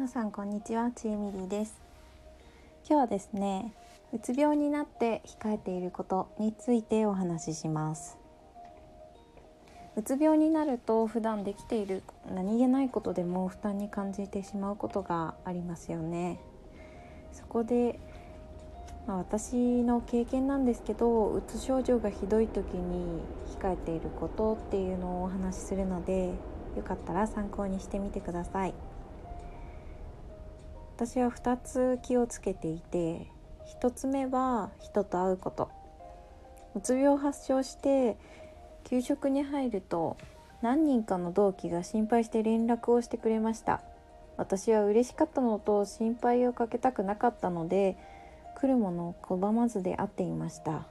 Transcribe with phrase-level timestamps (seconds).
[0.00, 0.90] 皆さんこんにちは。
[0.92, 1.78] ちえみりです。
[2.88, 3.74] 今日はですね
[4.14, 8.16] うつ病になって控えていることについてお話しします。
[9.96, 12.02] うつ病になると普段できている
[12.34, 16.40] 何気ないことでも負担に感じてしまうことがありますよね。
[17.34, 18.00] そこで、
[19.06, 23.20] まあ、私の経験なんですけどうつ症状がひどい時に
[23.60, 26.32] 控えていることっていうのをお話しするので
[26.74, 28.72] よかったら参考にしてみてください。
[31.00, 33.26] 私は2つ気をつけていて
[33.80, 35.70] 1つ目は人と会うこと。
[36.76, 38.18] うつ病を発症して
[38.84, 40.18] 給食に入ると
[40.60, 43.80] 何人かの同期が心配して連絡をしてくれました。
[44.36, 47.96] 私は嬉しかったのと心配をかけたくなかったので
[48.60, 50.86] 来るものを拒まずで会っていました。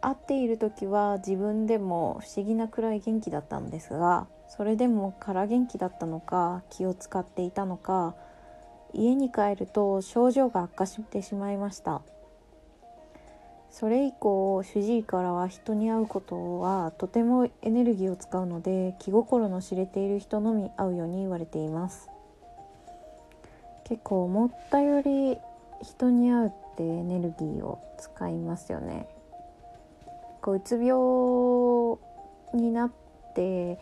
[0.00, 8.14] 会っている時は自分でも不思議なくらい元気だったんですがそれでも空元気だったのか気を使っていたのか
[8.94, 12.02] 家に帰ると症状が悪化してしまいました。
[13.70, 22.08] それ以降主治医からは人に会うことはとてもエネルギーを使うので気心の知れている人のみ会うように言われています。
[23.84, 25.38] 結構思ったより
[25.82, 29.06] 人に会うってエネルギーを使いますよね。
[30.42, 31.98] こううつ病
[32.54, 32.90] になっ
[33.34, 33.78] て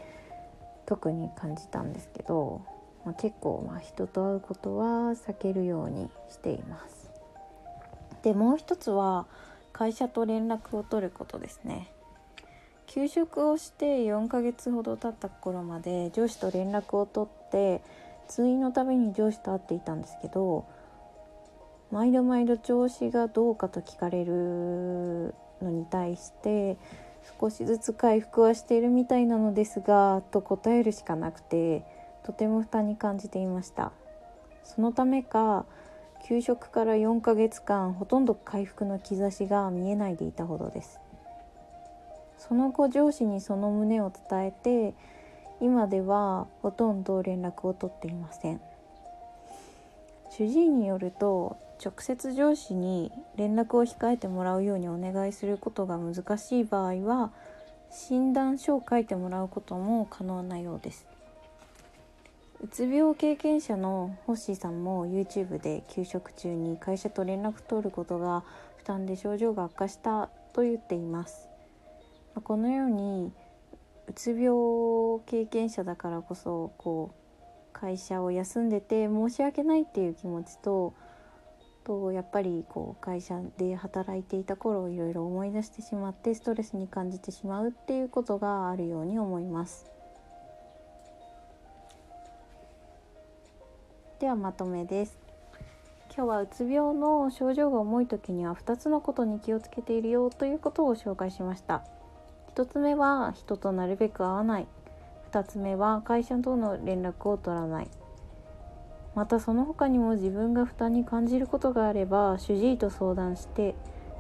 [0.84, 2.60] 特に感じたんですけど、
[3.06, 7.08] まあ、結構まあ人と会うことは避けるようにしています。
[8.22, 9.26] でもう一つは
[9.72, 11.92] 会社と連絡を取ることですね。
[12.86, 17.80] 休職をして4ヶ月ほど経った頃まで上司と連絡を取って
[18.26, 20.66] 通院のために上司と会っていたんですけど
[21.90, 26.76] 毎度毎度調子がどうかと聞かれるのに対して
[27.40, 31.84] 少しずつ回復はしているみたいなのですがと答えるしかなくて
[32.26, 33.92] とても負担に感じていました。
[34.64, 35.64] そのためか
[36.26, 40.98] 休職から4ヶ月間ほとんど回復の兆しが見えないでいたほどです。
[42.36, 44.94] その後上司にその旨を伝えて
[45.60, 48.60] 今ではほとんど連絡を取っていません。
[50.30, 57.30] 主治医によると直接上司に連絡を控えてもらうようにお願いすることが難しい場合は
[57.92, 61.06] 診断書を書いてもらうことも可能なようです。
[62.62, 68.44] うつ病経験者のホッシーさんも YouTube で休職中に会社と連絡取ることが
[68.78, 71.48] 負担で症状が悪化したと言っています。
[72.42, 73.32] このように
[74.08, 80.94] うつ病経験者だからこそこう会社を休んでて申し訳ないっていう気持ちと
[81.84, 89.95] とやっぱりこう会社で働いていた頃をいろいろ思い出してしまってストレスに感じてしまうっていうことがあるように思います。
[94.26, 95.16] ではまとめです。
[96.12, 101.84] 今日はうつ病の症状が重い時には2つのことに気をつけているよということを紹介しました。
[102.56, 104.66] 1つ目は人となるべく会わない。
[105.30, 107.88] 2つ目は会社との連絡を取らない。
[109.14, 113.76] またその他にも自分が負担に感じることがあれば主治医と相談して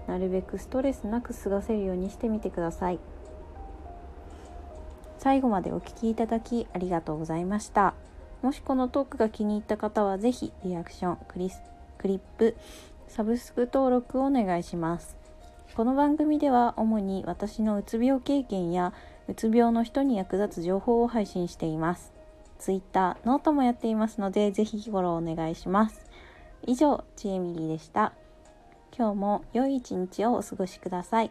[0.06, 3.00] なるべくストレスなく過ごせるようにしてみてください。
[5.18, 7.94] 最後までお聴きいただきありがとうございました。
[8.42, 11.62] もしこのトークが気に入った方は是非リアクションクリス
[11.98, 12.56] クリップ
[13.08, 15.16] サブスク登録をお願いします
[15.74, 18.92] この番組では主に私のうつ病経験や
[19.28, 22.16] うつ病の人に役立つ情報を配信しています
[22.58, 26.06] Twitter、ノートもやっていますので、ぜひフォローお願いします。
[26.66, 28.12] 以上、ちえみりでした。
[28.96, 31.30] 今日も良い一日をお過ごしください。